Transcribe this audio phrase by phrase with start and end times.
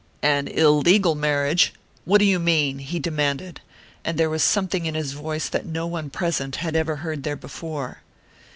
[0.23, 1.73] "An illegal marriage?
[2.05, 3.61] What do you mean?" he demanded,
[4.03, 7.35] and there was something in his voice that no one present had ever heard there
[7.35, 7.99] before.